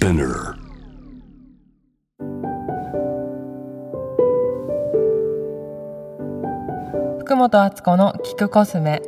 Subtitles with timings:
[0.00, 0.54] Spinner.
[7.18, 9.02] 福本敦子の聞くコスメ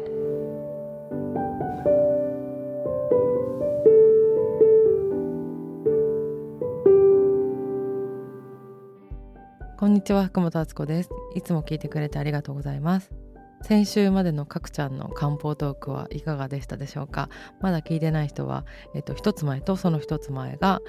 [9.78, 13.21] こんにちは福本敦子ですいつも聞いてくれてありがとうございます
[13.62, 17.28] 先週までのかくちゃんの漢方トークはいかがでしたでしょうか？
[17.60, 20.80] まだ聞いてない人はえっと一つ前とその一つ前が、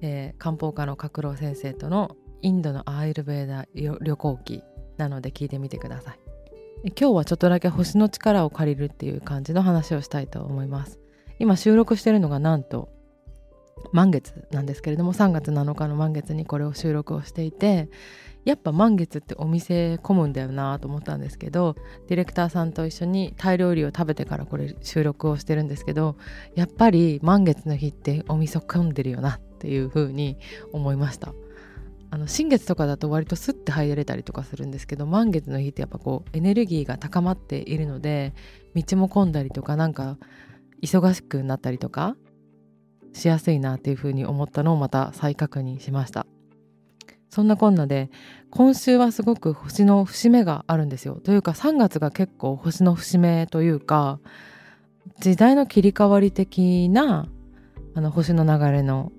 [0.00, 4.62] えー漢方科の角郎先生とのインドのアーユルベーダ旅行記
[4.96, 6.18] なので聞いてみてください。
[6.84, 11.00] 今日はちょっとだけ星の力を借りるっていう感じの話をしたいと思います。
[11.40, 12.88] 今収録してるのがなんと
[13.92, 17.88] 満月なんですけれども3月7日の満月にこれを収録をしていて
[18.44, 21.76] やっぱ満月ってお店混むんだよなと思ったんですけど
[22.08, 26.16] ディレクターさんと一緒にタイ料理を食べてからこれ収録をしてるんですけど
[26.54, 30.38] やっぱり満月の日ってお店混んでるよなっていう風に
[30.72, 31.34] 思いました。
[32.10, 38.32] あの新月とかだと割とスッて入れたりとかするんですけど満月の日ってやっぱこうエネルギーが高まっているので
[38.74, 40.16] 道も混んだりとかなんか
[40.82, 42.16] 忙しくなったりとか
[43.12, 46.26] しやすいなっていうふうに思ったのをまた再確認しました。
[47.30, 48.10] そんなこんなで
[48.50, 51.20] 今週はすごく星の節目があるんですよ。
[51.22, 54.18] というか3月が結構星の節目というか
[55.20, 57.28] 時代の切り替わり的な
[57.94, 59.12] あの星の流れの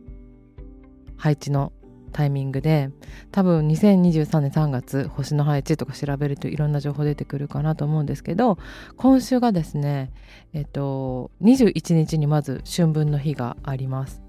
[1.18, 1.72] 配置の
[2.10, 2.92] タイミングで
[3.32, 8.58] 多分2023年3月星の配置とか調べるといろんな情報出てくるかなと思うんですけど
[8.98, 10.12] 今週がですね
[10.54, 14.22] えっと21日にまず春分の日があります。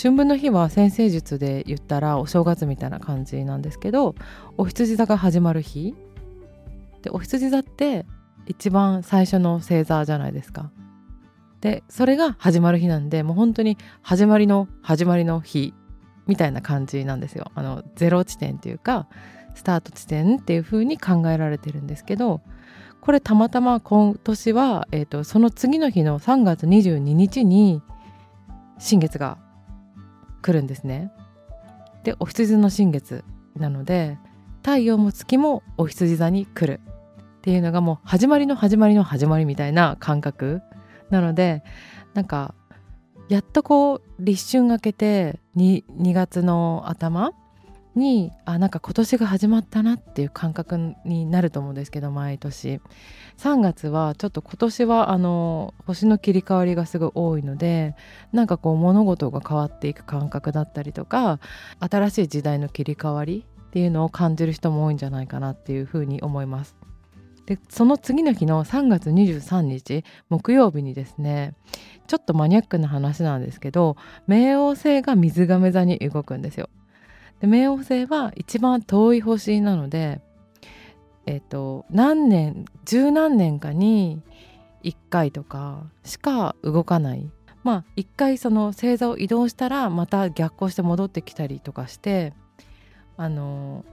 [0.00, 4.14] 春分の日は先生術で言ったらお正月みたいな感じなんですけど
[4.56, 5.94] お羊座が始まる日。
[7.02, 8.06] でお羊座って
[8.46, 10.70] 一番最初の星座じゃないですか。
[11.60, 15.74] でそれが始まる日なんでもう本当に始まりの始まりの日
[16.28, 19.08] みたいな感じなんですよあのゼロ地点っていうか
[19.54, 22.42] スタート地点っていう風に考えられてるんですけど
[23.00, 27.82] これたまたま今年は、えー、とその次の日の3月22日に
[28.78, 29.38] 新月が
[30.42, 31.10] 来るんですね。
[32.04, 33.24] でお羊の新月
[33.56, 34.18] なので
[34.62, 36.80] 太陽も月もお羊座に来る
[37.38, 40.62] っていうのがもう始まりの始まりの始まりみたいな感覚
[41.10, 41.64] なので
[42.14, 42.54] なんか
[43.28, 47.32] やっとこう立春明けて 2, 2月の頭
[47.94, 52.80] にあなんか今年が始まったなっていう感覚になると思うんですけど毎年
[53.36, 57.96] 3月はちょっと今年はあの星の切り替わりがすごい多いので
[58.32, 61.40] なんかこう物事が変わっていく感覚だったりとか
[61.80, 66.76] 新しい時代の切り替わりっていうのを感じる人も多いんじゃないかなっていうふうに思います。
[67.48, 71.54] でその次の日の3月23日木曜日にですね
[72.08, 73.96] ちょっとマニアックな話なんですけど
[74.26, 76.68] 冥王星が水亀座に動くんですよ。
[77.40, 80.20] で冥王星は一番遠い星なので
[81.26, 84.22] えっ、と何年十何年かに
[84.82, 87.30] 1回とかしか動かない
[87.62, 92.32] まあ1回その星座を移動したらまた逆行して戻ってきたりとかして
[93.18, 93.84] あの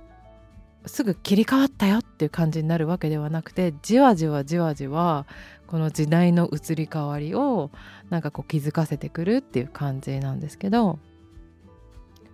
[0.88, 5.26] すぐ切り替わったよっていう感じになるわけではなくてじわじわじわじわ
[5.68, 7.72] この時代の移り変わりを
[8.10, 11.00] なんかこう気づかせてくるっていう感じなんですけど。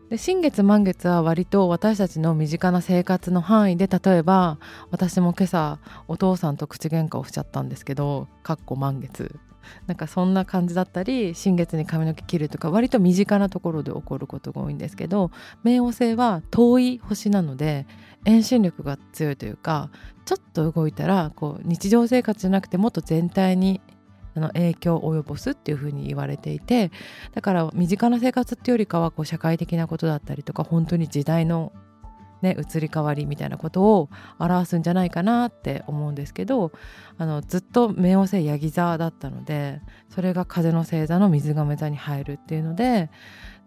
[0.09, 4.57] で新月満月は割と私たちの身近な生活の範囲で例えば
[4.89, 5.79] 私も今朝
[6.09, 9.39] お父さんと口喧嘩をしちゃったんですけどかっこ満月。
[9.87, 15.31] なんかそんな感じだったり新月に髪の毛切るとか割と身近なところで起こることが多いんですけど
[15.63, 17.87] 冥王星は遠い星なので
[18.25, 19.89] 遠心力が強いというか
[20.25, 23.81] ちょっと動いたらこう日常生活じゃなくてもっと全体に
[24.35, 26.91] あの影響を及ぼすっていうふうに言われていて
[27.33, 31.73] だから身近な生活っていうよりかはこう社会的なことだったりとか本当に時代の
[32.41, 34.09] ね、移り変わりみたいなことを
[34.39, 36.71] 表すんじゃないかなって思うんですけど
[37.17, 43.09] あのずっと冥王星ヤギ座だったのでそれが風の星座の水亀座に入るっていうので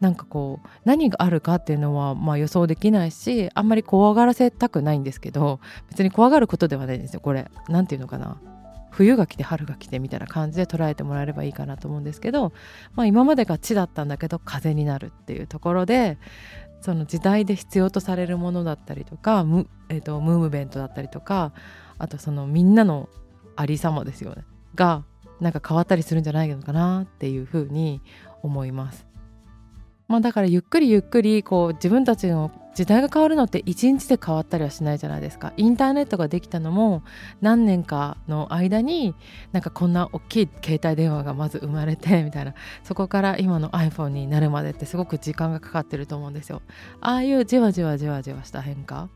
[0.01, 7.51] なんかこう何があるかっていうのはまあ予想できないしあんまり怖がらせたくないんですけど別に怖がることではないんですよこれ。
[7.69, 8.54] 何て言うのかな。
[8.95, 12.53] 冬が来て春が来てみたいな感じで捉えてもらえればいいかなと思うんですけど、
[12.95, 16.17] まあ、今までが地だったんだけど風になるっていうところで
[16.81, 21.53] その時代で必要とされるものだったりとかム,、えー、とムーブメントだったりとか
[21.99, 23.09] あとそのみんなの
[23.57, 24.45] ありさまですよね
[24.77, 25.05] が
[25.41, 28.01] なんか変わったりするんじゃないのかなっていうふうに
[28.43, 29.07] 思います。
[30.07, 35.53] まあ、だからゆっくりゆっくりこう自分たちの時代が変わるのって一日で変わったりはしないじゃないですか。
[35.57, 37.03] インターネットができたのも
[37.41, 39.15] 何年かの間に
[39.53, 42.55] なんかこんな大きい携帯電話がまず生まれて みたいな。
[42.83, 46.63] そこから今の iPhone になるまでってすごく時間がかかってると思うんですよ。
[47.01, 49.09] ああいうじわじわじわじわした変化。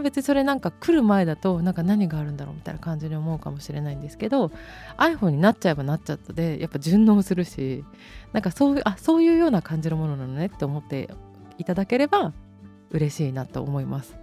[0.00, 4.50] 別にそれなんか来る前だとなんか何があるんだろうみたいな感じに思うかもしれないんですけど
[4.96, 7.84] iPhone になっちゃえばなっちゃったでやっぱ順応するし
[8.32, 11.10] なんかそういうあそういうような感じのものなのねって思って
[11.58, 12.32] いただければ
[12.92, 14.16] 嬉しいなと思います。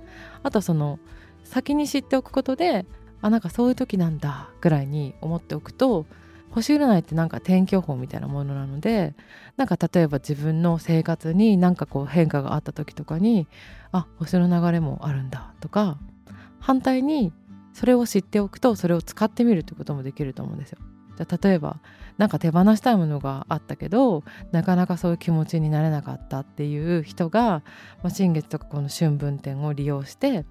[0.44, 1.00] あとその
[1.44, 2.86] 先に知っておくことで
[3.22, 6.06] あなんかそういう時なんだぐらいに思っておくと
[6.52, 9.14] 星占いってなんか天気予報みたいなものなので
[9.58, 13.48] なんか例えば自分の生活になんかこう変化があった時とかに
[13.92, 15.98] あ星の流れもあるんだとか
[16.60, 17.34] 反対に
[17.74, 20.80] それを知っておくとそれを使ってみるってこともできると思うんですよ。
[21.26, 21.80] 例えば
[22.18, 27.64] 何か手放したいものがあったけどなかなかそういう気持ちになれなかったっていう人が、
[28.04, 30.46] まあ、新月とかこの春分点を利用して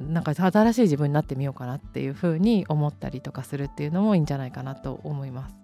[0.00, 5.56] なんか新しい自分になってみようかなっていうふうに思ったりとかするっていうのもいいんじゃないかなと思います。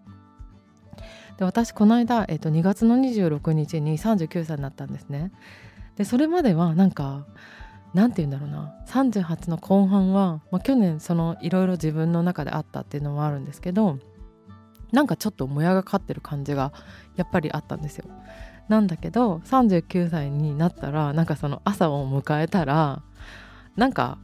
[1.39, 5.33] で私この間、えっと、2月の26日に39歳になったんですね。
[5.97, 7.27] でそれまではなんか
[7.95, 13.99] 何て言うんだろうな38の後半は、まあ、去年そのいろいろ自分の中であったっていうのもあるんですけど
[14.93, 16.73] なんかちょっともやがかってる感じが
[17.17, 18.05] やっぱりあったんですよ。
[18.69, 23.03] なんだけど39歳になったらなんかその朝を迎えたら
[23.77, 24.19] なんか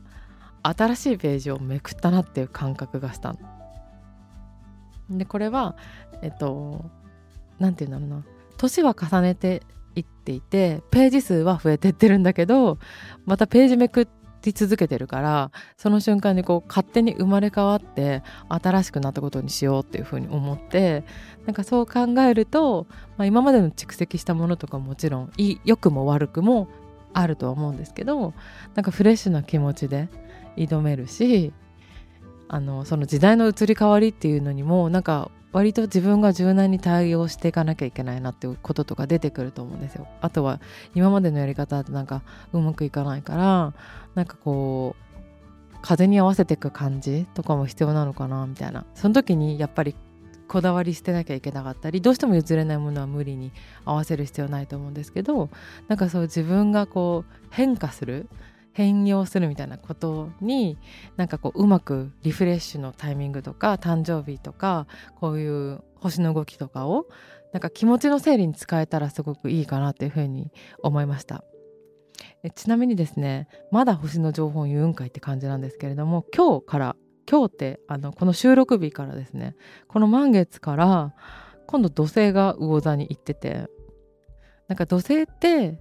[0.63, 3.37] 新しいページをめくったなっていう感覚がした
[5.09, 5.77] でこれは
[6.23, 6.85] えっと
[7.59, 8.27] 何て言うんだろうな
[8.59, 9.63] 年は重ねて
[9.95, 12.79] いっていてページ数は増えてってるんだけど
[13.25, 14.09] またページめくっ
[14.53, 21.05] て続けてるからその瞬間にこう勝手に生まれ変わって新しくなったことにしようっていうふうに思って
[21.47, 22.87] なんかそう考えると、
[23.17, 25.33] まあ、今までの蓄積したものとかもちろん
[25.65, 26.69] 良くも悪くも
[27.13, 28.35] あるとは思うんですけど
[28.75, 30.09] なんかフレッシュな気持ちで
[30.57, 31.53] 挑めるし
[32.49, 40.09] あのその時代の移り変わりっていうのにもなんか割と自分が柔軟に対応していかなきゃいけないなっていうこととか出てくると思うんですよ。
[40.21, 40.61] あとは
[40.97, 42.23] 今までのやり方ってなんか
[42.53, 43.73] うまくいかないから
[44.17, 49.95] なんかこう風に合わせていく感じとかも必要なのかなみたいなその時にやっぱり
[50.49, 53.53] こだわり捨てなきゃいけなかったりどうしても譲れないものは無理に
[53.85, 55.51] 合わせる必要ないと思うんですけど
[55.87, 58.29] なんかそう自分がこう変化する
[58.75, 60.77] 変容するみたいなことに
[61.17, 67.07] なんかこううまくリフレッシュのタイミングとか誕生日とかこういう星の動きとかを
[67.53, 70.51] なんか気持ちの整理に使えたらすごくいいかなっていうふうに
[70.83, 71.45] 思いました。
[72.43, 76.97] えちなみにですねまだ星の情報を言うんかいって感じなんですけれども今日から
[77.31, 79.57] 今日ってあのこの収録日からですね
[79.89, 81.15] この満月から
[81.67, 83.67] 今度土星が魚座に行ってて
[84.69, 85.79] なんか土星って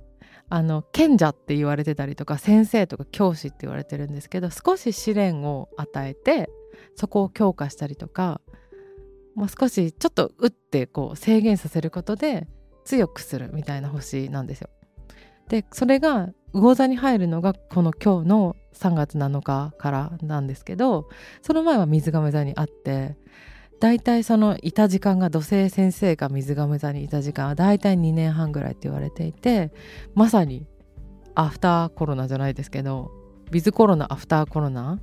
[0.50, 6.50] あの賢者って言われてたりとか先生とか教師って言われてるんですけど少し試練を与えて
[6.96, 8.42] そこを強化したりとか、
[9.36, 12.48] まあ、少しちょっと打ってこう制限させることで
[12.86, 14.70] 強くするみたいな星なんですよ。
[15.50, 21.10] でそれが魚座に入るのがこの今日の3月7日からなんですけど
[21.42, 23.18] その前は水亀座にあって
[23.84, 29.74] 大体そのいた時間が土星先生が水亀座にいた時間は大体2年半ぐらいって言われていて
[30.16, 30.66] まさに
[31.36, 33.12] アフターコロナじゃないですけど
[33.52, 35.02] ウィズコロナアフターコロナ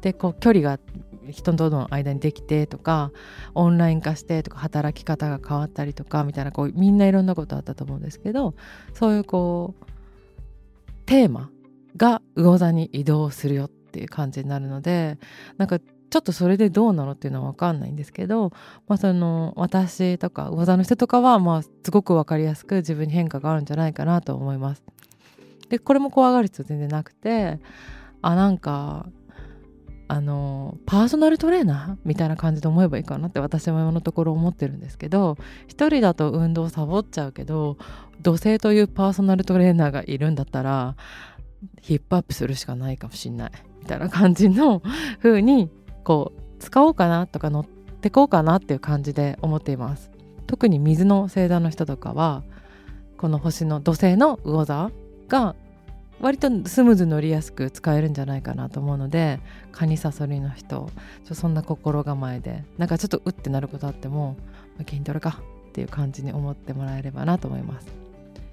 [0.00, 0.80] でこう距離が
[1.28, 3.12] 人との間にできてとか
[3.54, 8.54] オンライン化してとか働き方が変わったりとかみたいなこうみんないろんなことあったと思うんですけど
[8.94, 9.84] そういうこう
[11.04, 11.50] テーマ
[11.98, 15.18] が魚座に移動するよっていう感じになるので
[15.58, 15.78] なんか
[16.14, 18.52] ちょっとそれでどうなのっていうのは分かんないんですけど、
[18.86, 24.84] まあ、その私とか魚座の人とかはまあすごく分かりやすく自分に変化があるんじゃないかなと思います。
[25.70, 27.58] でこれも怖がる必要全然なくて
[28.22, 29.06] あなんか
[30.06, 37.76] あのパーソナルトレーナーみたいな感じで思えばいいかなって私も今のところ思ってるんですけど一人だと運動サボっちゃうけど
[38.22, 40.94] 土星というパーソナルトレーナーがいるんだったら
[41.80, 44.80] ヒップアップするしかないかもしんないみたいな感じの
[45.20, 45.70] 風に
[46.04, 50.10] こう使おうかなとか乗ってこうかなっていう感じで思っています。
[50.46, 52.42] 特に水の星座の人とかは
[53.16, 54.90] この星の土星の魚座
[55.28, 55.56] が
[56.20, 59.40] 割とスムーズ乗りやすく使えるんじゃないかなと思うので
[59.72, 60.90] カニサソリの人
[61.32, 64.36] そんな心構えでなんかちょっとうってなることあっても
[64.88, 67.86] 筋トレかっていう感じに思ってもらえればなと思います。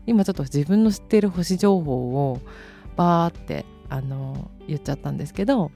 [0.07, 2.41] 今ちょっと自分の知っている星情報を
[2.95, 5.71] バーってあの言っちゃったんですけど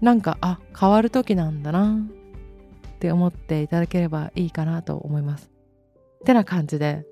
[0.00, 5.50] なんかあ変わる時なんだなって思っていただければいいかなと思います。
[6.20, 7.06] ってな感じで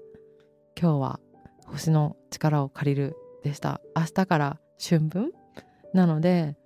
[0.81, 1.21] 今日は
[1.67, 5.33] 星の力を借りるでした明日から春分？
[5.95, 6.57] なので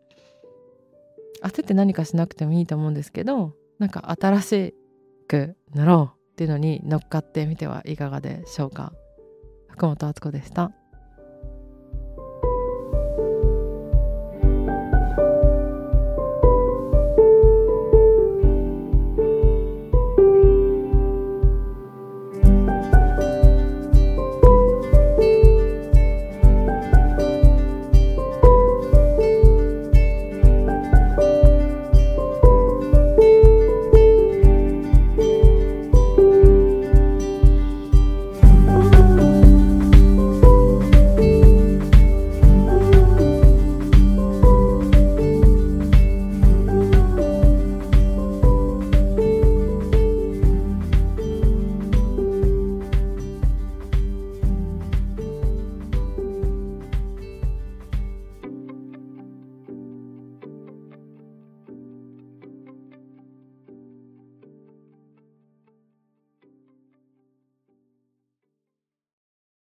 [1.42, 4.74] 焦って何かしなくてもいいと思うんですけどなんか新し
[5.28, 8.92] くなろうっていうのに乗っかってみてはいかがでしょうか
[9.68, 10.72] 福本敦子でした。